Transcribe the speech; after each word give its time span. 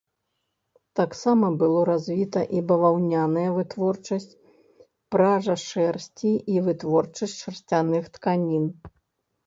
Таксама 0.99 1.51
было 1.63 1.83
развіта 1.89 2.41
і 2.57 2.63
баваўняная 2.71 3.45
вытворчасць, 3.59 4.27
пража 5.13 5.55
шэрсці 5.69 6.31
і 6.57 6.69
вытворчасць 6.73 7.39
шарсцяных 7.47 8.15
тканін. 8.19 8.65